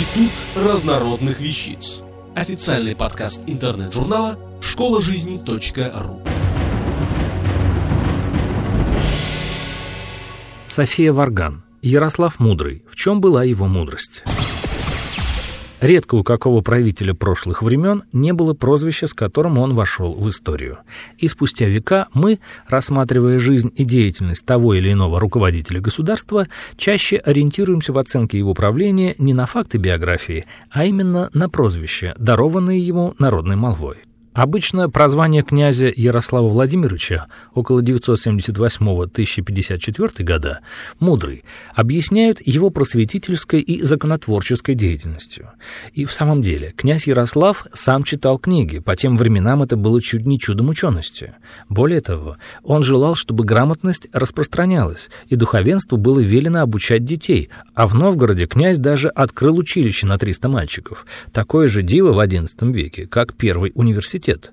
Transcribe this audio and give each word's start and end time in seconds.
Институт 0.00 0.32
разнородных 0.56 1.40
вещиц. 1.40 2.00
Официальный 2.34 2.96
подкаст 2.96 3.42
интернет-журнала 3.46 4.38
школа 4.62 5.02
жизни.ру. 5.02 6.22
София 10.66 11.12
Варган. 11.12 11.64
Ярослав 11.82 12.40
Мудрый. 12.40 12.82
В 12.90 12.96
чем 12.96 13.20
была 13.20 13.44
его 13.44 13.66
мудрость? 13.66 14.24
Редко 15.80 16.16
у 16.16 16.22
какого 16.22 16.60
правителя 16.60 17.14
прошлых 17.14 17.62
времен 17.62 18.02
не 18.12 18.32
было 18.32 18.52
прозвища, 18.52 19.06
с 19.06 19.14
которым 19.14 19.58
он 19.58 19.74
вошел 19.74 20.12
в 20.12 20.28
историю. 20.28 20.78
И 21.18 21.26
спустя 21.26 21.66
века 21.66 22.08
мы, 22.12 22.38
рассматривая 22.68 23.38
жизнь 23.38 23.72
и 23.74 23.84
деятельность 23.84 24.44
того 24.44 24.74
или 24.74 24.92
иного 24.92 25.18
руководителя 25.18 25.80
государства, 25.80 26.48
чаще 26.76 27.16
ориентируемся 27.16 27.94
в 27.94 27.98
оценке 27.98 28.36
его 28.36 28.52
правления 28.52 29.14
не 29.16 29.32
на 29.32 29.46
факты 29.46 29.78
биографии, 29.78 30.44
а 30.70 30.84
именно 30.84 31.30
на 31.32 31.48
прозвища, 31.48 32.14
дарованные 32.18 32.86
ему 32.86 33.14
народной 33.18 33.56
молвой. 33.56 33.96
Обычно 34.40 34.88
прозвание 34.88 35.42
князя 35.42 35.92
Ярослава 35.94 36.48
Владимировича 36.48 37.26
около 37.52 37.82
978-1054 37.82 40.24
года 40.24 40.60
«Мудрый» 40.98 41.44
объясняют 41.74 42.38
его 42.40 42.70
просветительской 42.70 43.60
и 43.60 43.82
законотворческой 43.82 44.76
деятельностью. 44.76 45.50
И 45.92 46.06
в 46.06 46.12
самом 46.14 46.40
деле 46.40 46.72
князь 46.74 47.06
Ярослав 47.06 47.66
сам 47.74 48.02
читал 48.02 48.38
книги, 48.38 48.78
по 48.78 48.96
тем 48.96 49.18
временам 49.18 49.62
это 49.62 49.76
было 49.76 50.00
чуть 50.00 50.24
не 50.24 50.40
чудом 50.40 50.70
учености. 50.70 51.34
Более 51.68 52.00
того, 52.00 52.38
он 52.62 52.82
желал, 52.82 53.16
чтобы 53.16 53.44
грамотность 53.44 54.08
распространялась, 54.10 55.10
и 55.28 55.36
духовенству 55.36 55.98
было 55.98 56.18
велено 56.18 56.62
обучать 56.62 57.04
детей, 57.04 57.50
а 57.74 57.86
в 57.86 57.94
Новгороде 57.94 58.46
князь 58.46 58.78
даже 58.78 59.10
открыл 59.10 59.58
училище 59.58 60.06
на 60.06 60.16
300 60.16 60.48
мальчиков, 60.48 61.04
такое 61.30 61.68
же 61.68 61.82
диво 61.82 62.14
в 62.14 62.18
XI 62.18 62.72
веке, 62.72 63.06
как 63.06 63.34
первый 63.34 63.72
университет 63.74 64.29
университет. 64.30 64.52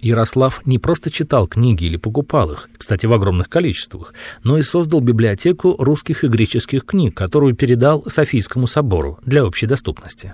Ярослав 0.00 0.60
не 0.66 0.78
просто 0.78 1.10
читал 1.10 1.48
книги 1.48 1.86
или 1.86 1.96
покупал 1.96 2.52
их, 2.52 2.68
кстати, 2.78 3.06
в 3.06 3.12
огромных 3.12 3.48
количествах, 3.48 4.14
но 4.44 4.56
и 4.56 4.62
создал 4.62 5.00
библиотеку 5.00 5.74
русских 5.78 6.22
и 6.22 6.28
греческих 6.28 6.84
книг, 6.84 7.16
которую 7.16 7.56
передал 7.56 8.04
Софийскому 8.06 8.68
собору 8.68 9.18
для 9.24 9.44
общей 9.44 9.66
доступности. 9.66 10.32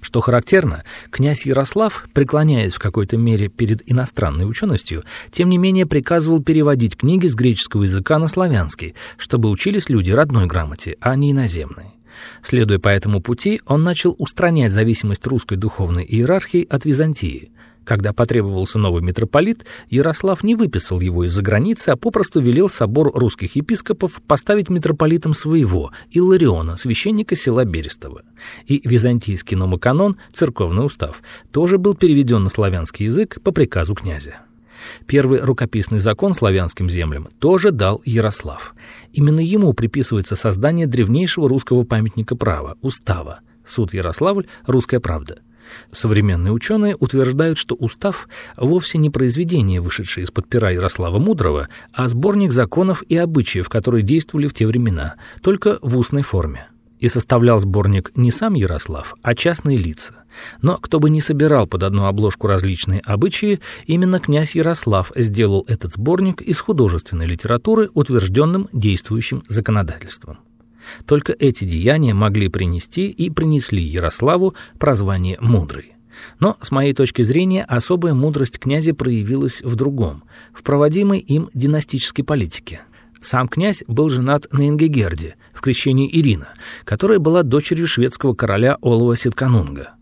Что 0.00 0.20
характерно, 0.20 0.84
князь 1.10 1.46
Ярослав, 1.46 2.06
преклоняясь 2.12 2.74
в 2.74 2.78
какой-то 2.78 3.16
мере 3.16 3.48
перед 3.48 3.82
иностранной 3.90 4.44
ученостью, 4.44 5.02
тем 5.32 5.48
не 5.48 5.58
менее 5.58 5.86
приказывал 5.86 6.40
переводить 6.42 6.96
книги 6.96 7.26
с 7.26 7.34
греческого 7.34 7.84
языка 7.84 8.18
на 8.18 8.28
славянский, 8.28 8.94
чтобы 9.16 9.48
учились 9.48 9.88
люди 9.88 10.12
родной 10.12 10.46
грамоте, 10.46 10.96
а 11.00 11.16
не 11.16 11.32
иноземной. 11.32 11.86
Следуя 12.42 12.78
по 12.78 12.88
этому 12.88 13.20
пути, 13.20 13.62
он 13.66 13.82
начал 13.82 14.14
устранять 14.18 14.72
зависимость 14.72 15.26
русской 15.26 15.56
духовной 15.56 16.04
иерархии 16.04 16.66
от 16.70 16.84
Византии– 16.84 17.50
когда 17.84 18.12
потребовался 18.12 18.78
новый 18.78 19.02
митрополит, 19.02 19.64
Ярослав 19.88 20.44
не 20.44 20.54
выписал 20.54 21.00
его 21.00 21.24
из-за 21.24 21.42
границы, 21.42 21.90
а 21.90 21.96
попросту 21.96 22.40
велел 22.40 22.68
собор 22.68 23.10
русских 23.14 23.56
епископов 23.56 24.20
поставить 24.26 24.68
митрополитом 24.68 25.34
своего, 25.34 25.90
Иллариона, 26.10 26.76
священника 26.76 27.36
села 27.36 27.64
Берестово. 27.64 28.22
И 28.66 28.80
византийский 28.84 29.56
номоканон, 29.56 30.16
церковный 30.32 30.84
устав, 30.84 31.22
тоже 31.50 31.78
был 31.78 31.94
переведен 31.94 32.44
на 32.44 32.50
славянский 32.50 33.06
язык 33.06 33.40
по 33.42 33.50
приказу 33.50 33.94
князя. 33.94 34.36
Первый 35.06 35.40
рукописный 35.40 35.98
закон 35.98 36.34
славянским 36.34 36.88
землям 36.88 37.28
тоже 37.38 37.70
дал 37.70 38.00
Ярослав. 38.04 38.74
Именно 39.12 39.40
ему 39.40 39.72
приписывается 39.74 40.36
создание 40.36 40.86
древнейшего 40.86 41.48
русского 41.48 41.84
памятника 41.84 42.34
права– 42.34 42.76
устава. 42.82 43.40
Суд 43.66 43.92
Ярославль, 43.92 44.46
русская 44.66 45.00
правда– 45.00 45.40
Современные 45.92 46.52
ученые 46.52 46.96
утверждают, 46.98 47.58
что 47.58 47.74
устав 47.74 48.28
вовсе 48.56 48.98
не 48.98 49.10
произведение, 49.10 49.80
вышедшее 49.80 50.24
из-под 50.24 50.48
пера 50.48 50.70
Ярослава 50.70 51.18
Мудрого, 51.18 51.68
а 51.92 52.08
сборник 52.08 52.52
законов 52.52 53.02
и 53.08 53.16
обычаев, 53.16 53.68
которые 53.68 54.02
действовали 54.02 54.48
в 54.48 54.54
те 54.54 54.66
времена, 54.66 55.14
только 55.42 55.78
в 55.82 55.96
устной 55.96 56.22
форме. 56.22 56.68
И 56.98 57.08
составлял 57.08 57.60
сборник 57.60 58.12
не 58.14 58.30
сам 58.30 58.54
Ярослав, 58.54 59.14
а 59.22 59.34
частные 59.34 59.78
лица. 59.78 60.14
Но 60.62 60.76
кто 60.76 61.00
бы 61.00 61.10
ни 61.10 61.20
собирал 61.20 61.66
под 61.66 61.82
одну 61.82 62.04
обложку 62.04 62.46
различные 62.46 63.00
обычаи, 63.00 63.60
именно 63.86 64.20
князь 64.20 64.54
Ярослав 64.54 65.10
сделал 65.16 65.64
этот 65.66 65.94
сборник 65.94 66.42
из 66.42 66.60
художественной 66.60 67.26
литературы 67.26 67.90
утвержденным 67.94 68.68
действующим 68.72 69.42
законодательством. 69.48 70.38
Только 71.06 71.34
эти 71.38 71.64
деяния 71.64 72.14
могли 72.14 72.48
принести 72.48 73.08
и 73.08 73.30
принесли 73.30 73.82
Ярославу 73.82 74.54
прозвание 74.78 75.38
«мудрый». 75.40 75.92
Но, 76.38 76.56
с 76.60 76.70
моей 76.70 76.92
точки 76.92 77.22
зрения, 77.22 77.64
особая 77.64 78.14
мудрость 78.14 78.58
князя 78.58 78.94
проявилась 78.94 79.62
в 79.62 79.74
другом, 79.74 80.24
в 80.52 80.62
проводимой 80.62 81.18
им 81.18 81.48
династической 81.54 82.24
политике. 82.24 82.82
Сам 83.20 83.48
князь 83.48 83.84
был 83.86 84.08
женат 84.08 84.46
на 84.50 84.68
Ингегерде, 84.68 85.36
в 85.52 85.60
крещении 85.60 86.10
Ирина, 86.10 86.48
которая 86.84 87.18
была 87.18 87.42
дочерью 87.42 87.86
шведского 87.86 88.34
короля 88.34 88.78
Олова 88.80 89.16
Ситканунга. 89.16 89.94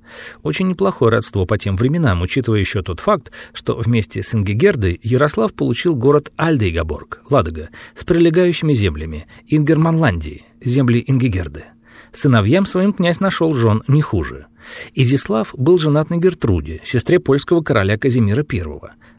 Очень 0.42 0.68
неплохое 0.68 1.12
родство 1.12 1.44
по 1.44 1.58
тем 1.58 1.76
временам, 1.76 2.22
учитывая 2.22 2.60
еще 2.60 2.82
тот 2.82 3.00
факт, 3.00 3.30
что 3.52 3.76
вместе 3.76 4.22
с 4.22 4.34
Ингегердой 4.34 5.00
Ярослав 5.02 5.52
получил 5.52 5.96
город 5.96 6.32
Альдейгаборг, 6.36 7.22
Ладога, 7.28 7.70
с 7.94 8.04
прилегающими 8.04 8.72
землями, 8.72 9.26
Ингерманландии, 9.48 10.44
земли 10.62 11.02
Ингегерды. 11.06 11.64
Сыновьям 12.12 12.66
своим 12.66 12.92
князь 12.92 13.20
нашел 13.20 13.54
жен 13.54 13.82
не 13.88 14.02
хуже. 14.02 14.46
Изислав 14.94 15.54
был 15.56 15.78
женат 15.78 16.10
на 16.10 16.16
Гертруде, 16.16 16.80
сестре 16.84 17.18
польского 17.18 17.62
короля 17.62 17.96
Казимира 17.96 18.44
I, 18.50 18.62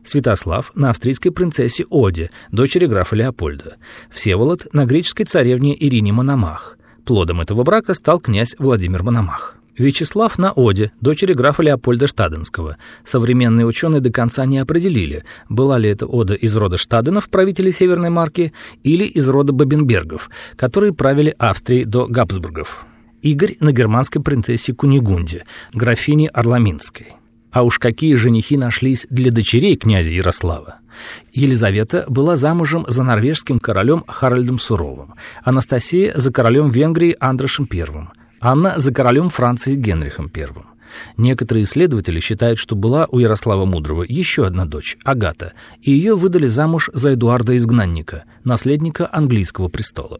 Святослав 0.05 0.71
на 0.75 0.89
австрийской 0.89 1.31
принцессе 1.31 1.85
Оде, 1.89 2.31
дочери 2.51 2.85
графа 2.85 3.15
Леопольда, 3.15 3.77
Всеволод 4.11 4.67
на 4.73 4.85
греческой 4.85 5.25
царевне 5.25 5.75
Ирине 5.77 6.11
Мономах. 6.11 6.77
Плодом 7.05 7.41
этого 7.41 7.63
брака 7.63 7.93
стал 7.93 8.19
князь 8.19 8.55
Владимир 8.59 9.03
Мономах. 9.03 9.58
Вячеслав 9.79 10.37
на 10.37 10.51
Оде, 10.51 10.91
дочери 11.01 11.33
графа 11.33 11.63
Леопольда 11.63 12.07
Штаденского. 12.07 12.77
Современные 13.05 13.65
ученые 13.65 14.01
до 14.01 14.11
конца 14.11 14.45
не 14.45 14.59
определили, 14.59 15.23
была 15.47 15.77
ли 15.77 15.89
это 15.89 16.05
Ода 16.05 16.33
из 16.33 16.55
рода 16.55 16.77
Штаденов, 16.77 17.29
правителей 17.29 17.71
Северной 17.71 18.09
Марки, 18.09 18.51
или 18.83 19.05
из 19.05 19.27
рода 19.29 19.53
Бабенбергов, 19.53 20.29
которые 20.57 20.93
правили 20.93 21.33
Австрией 21.39 21.85
до 21.85 22.07
Габсбургов. 22.07 22.85
Игорь 23.21 23.55
на 23.61 23.71
германской 23.71 24.21
принцессе 24.21 24.73
Кунигунде, 24.73 25.45
графине 25.73 26.27
Орламинской. 26.27 27.07
А 27.51 27.63
уж 27.63 27.79
какие 27.79 28.15
женихи 28.15 28.57
нашлись 28.57 29.07
для 29.09 29.31
дочерей 29.31 29.75
князя 29.75 30.09
Ярослава. 30.09 30.79
Елизавета 31.33 32.05
была 32.07 32.35
замужем 32.35 32.85
за 32.87 33.03
норвежским 33.03 33.59
королем 33.59 34.03
Харальдом 34.07 34.59
Суровым, 34.59 35.15
Анастасия 35.43 36.13
за 36.15 36.31
королем 36.31 36.69
Венгрии 36.69 37.15
Андрашем 37.19 37.67
I, 37.71 37.85
Анна 38.41 38.75
за 38.77 38.93
королем 38.93 39.29
Франции 39.29 39.75
Генрихом 39.75 40.31
I. 40.33 40.47
Некоторые 41.17 41.65
исследователи 41.65 42.21
считают, 42.21 42.57
что 42.57 42.75
была 42.75 43.05
у 43.11 43.19
Ярослава 43.19 43.65
Мудрого 43.65 44.05
еще 44.07 44.45
одна 44.45 44.65
дочь, 44.65 44.97
Агата, 45.03 45.53
и 45.81 45.91
ее 45.91 46.15
выдали 46.15 46.47
замуж 46.47 46.89
за 46.93 47.13
Эдуарда 47.13 47.57
Изгнанника, 47.57 48.23
наследника 48.45 49.09
английского 49.11 49.67
престола. 49.67 50.19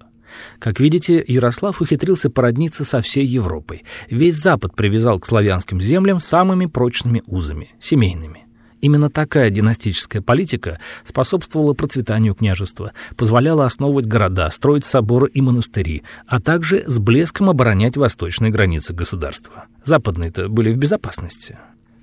Как 0.59 0.80
видите, 0.80 1.24
Ярослав 1.25 1.81
ухитрился 1.81 2.30
породниться 2.30 2.84
со 2.84 3.02
всей 3.02 3.25
Европой. 3.25 3.84
Весь 4.09 4.36
Запад 4.36 4.75
привязал 4.75 5.19
к 5.19 5.25
славянским 5.25 5.81
землям 5.81 6.19
самыми 6.19 6.66
прочными 6.66 7.24
узами, 7.25 7.72
семейными. 7.80 8.48
Именно 8.81 9.09
такая 9.09 9.50
династическая 9.50 10.22
политика 10.22 10.79
способствовала 11.03 11.73
процветанию 11.73 12.34
княжества, 12.34 12.94
позволяла 13.17 13.66
основывать 13.66 14.06
города, 14.06 14.50
строить 14.51 14.85
соборы 14.85 15.29
и 15.34 15.41
монастыри, 15.41 16.03
а 16.28 16.40
также 16.40 16.84
с 16.88 17.00
блеском 17.00 17.50
оборонять 17.50 17.98
восточные 17.98 18.51
границы 18.51 18.94
государства. 18.94 19.65
Западные-то 19.83 20.48
были 20.48 20.71
в 20.71 20.77
безопасности. 20.77 21.57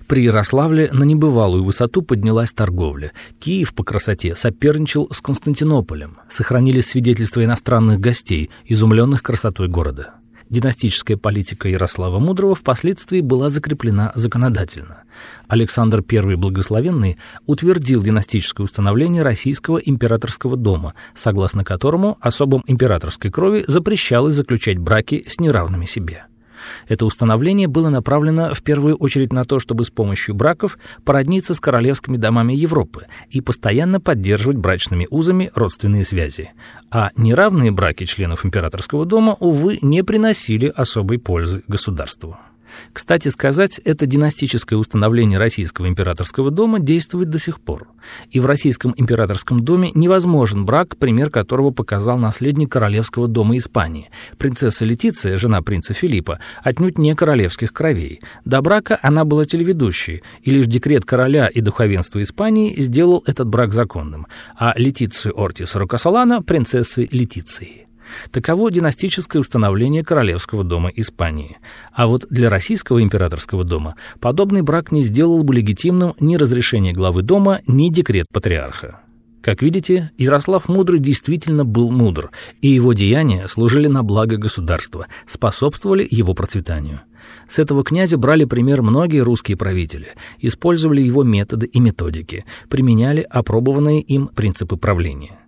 При 0.07 0.23
Ярославле 0.23 0.89
на 0.93 1.03
небывалую 1.03 1.65
высоту 1.65 2.01
поднялась 2.01 2.53
торговля. 2.53 3.13
Киев 3.41 3.75
по 3.75 3.83
красоте 3.83 4.37
соперничал 4.37 5.09
с 5.11 5.21
Константинополем. 5.21 6.19
Сохранились 6.29 6.87
свидетельства 6.87 7.43
иностранных 7.43 7.99
гостей, 7.99 8.51
изумленных 8.67 9.25
красотой 9.25 9.67
города. 9.67 10.15
Династическая 10.49 11.17
политика 11.17 11.69
Ярослава 11.69 12.21
Мудрого 12.21 12.55
впоследствии 12.55 13.21
была 13.21 13.51
закреплена 13.51 14.13
законодательно. 14.15 15.03
Александр 15.49 16.05
I 16.09 16.37
Благословенный 16.37 17.19
утвердил 17.47 18.03
династическое 18.03 18.63
установление 18.63 19.23
российского 19.23 19.79
императорского 19.79 20.57
дома, 20.57 20.95
согласно 21.17 21.65
которому 21.65 22.17
особам 22.21 22.63
императорской 22.67 23.31
крови 23.31 23.65
запрещалось 23.67 24.35
заключать 24.35 24.79
браки 24.79 25.25
с 25.27 25.41
неравными 25.41 25.87
себе. 25.87 26.27
Это 26.89 27.07
установление 27.07 27.69
было 27.69 27.89
направлено 27.89 28.55
в 28.55 28.63
первую 28.63 28.97
очередь 28.97 29.33
на 29.33 29.45
то, 29.45 29.59
чтобы 29.59 29.85
с 29.85 29.91
помощью 29.91 30.35
браков 30.35 30.79
породниться 31.05 31.55
с 31.55 31.61
королевскими 31.61 32.17
домами 32.17 32.53
Европы 32.53 33.07
и 33.31 33.41
постоянно 33.41 34.01
поддерживать 34.01 34.59
брачными 34.59 35.07
узами 35.11 35.51
родственные 35.55 36.05
связи. 36.05 36.53
А 36.91 37.11
неравные 37.17 37.71
браки 37.71 38.05
членов 38.05 38.45
императорского 38.45 39.07
дома, 39.07 39.37
увы, 39.41 39.79
не 39.83 40.03
приносили 40.03 40.73
особой 40.75 41.19
пользы 41.19 41.63
государству. 41.69 42.39
Кстати 42.93 43.29
сказать, 43.29 43.81
это 43.85 44.07
династическое 44.07 44.77
установление 44.77 45.39
российского 45.39 45.89
императорского 45.89 46.51
дома 46.51 46.81
действует 46.81 47.31
до 47.31 47.39
сих 47.39 47.61
пор. 47.61 47.89
И 48.31 48.41
в 48.41 48.47
российском 48.47 48.95
императорском 48.97 49.61
доме 49.61 49.91
невозможен 49.95 50.65
брак, 50.65 50.97
пример 50.97 51.31
которого 51.31 51.71
показал 51.71 52.19
наследник 52.19 52.71
королевского 52.73 53.29
дома 53.29 53.57
Испании. 53.59 54.11
Принцесса 54.39 54.85
Летиция, 54.85 55.37
жена 55.37 55.63
принца 55.63 55.95
Филиппа, 55.95 56.39
отнюдь 56.63 56.99
не 56.99 57.15
королевских 57.15 57.73
кровей. 57.73 58.21
До 58.45 58.63
брака 58.63 58.99
она 59.03 59.25
была 59.25 59.45
телеведущей, 59.45 60.23
и 60.43 60.51
лишь 60.51 60.67
декрет 60.67 61.05
короля 61.05 61.49
и 61.49 61.61
духовенства 61.61 62.23
Испании 62.23 62.81
сделал 62.81 63.23
этот 63.27 63.49
брак 63.49 63.73
законным, 63.73 64.27
а 64.57 64.73
Летицию 64.77 65.39
Ортис 65.41 65.75
Рокосолана– 65.75 66.43
принцессой 66.43 67.09
Летиции. 67.11 67.87
Таково 68.31 68.71
династическое 68.71 69.39
установление 69.39 70.05
королевского 70.05 70.65
дома 70.65 70.91
Испании. 70.95 71.59
А 71.93 72.07
вот 72.07 72.27
для 72.31 72.49
российского 72.49 73.03
императорского 73.03 73.65
дома 73.65 73.97
подобный 74.21 74.63
брак 74.63 74.93
не 74.93 75.03
сделал 75.03 75.43
бы 75.43 75.55
легитимным 75.55 76.15
ни 76.21 76.37
разрешение 76.37 76.93
главы 76.93 77.23
дома, 77.23 77.61
ни 77.67 77.89
декрет 77.89 78.27
патриарха. 78.33 79.01
Как 79.47 79.63
видите, 79.63 80.11
Ярослав 80.19 80.69
Мудрый 80.69 80.99
действительно 80.99 81.65
был 81.65 81.93
мудр, 81.93 82.33
и 82.63 82.69
его 82.69 82.95
деяния 82.95 83.47
служили 83.47 83.87
на 83.87 84.03
благо 84.03 84.37
государства, 84.39 85.07
способствовали 85.25 86.05
его 86.11 86.35
процветанию. 86.35 87.03
С 87.49 87.61
этого 87.61 87.85
князя 87.85 88.19
брали 88.19 88.45
пример 88.45 88.83
многие 88.83 89.21
русские 89.21 89.57
правители, 89.57 90.09
использовали 90.41 91.01
его 91.01 91.23
методы 91.23 91.67
и 91.67 91.79
методики, 91.79 92.45
применяли 92.69 93.21
опробованные 93.21 94.01
им 94.03 94.27
принципы 94.27 94.77
правления. 94.77 95.39